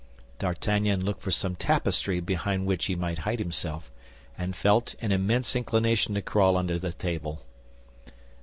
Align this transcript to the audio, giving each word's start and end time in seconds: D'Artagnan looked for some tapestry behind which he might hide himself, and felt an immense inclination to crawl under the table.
D'Artagnan 0.39 1.05
looked 1.05 1.21
for 1.21 1.29
some 1.29 1.53
tapestry 1.53 2.19
behind 2.19 2.65
which 2.65 2.85
he 2.85 2.95
might 2.95 3.19
hide 3.19 3.37
himself, 3.37 3.91
and 4.35 4.55
felt 4.55 4.95
an 4.99 5.11
immense 5.11 5.55
inclination 5.55 6.15
to 6.15 6.23
crawl 6.23 6.57
under 6.57 6.79
the 6.79 6.91
table. 6.91 7.43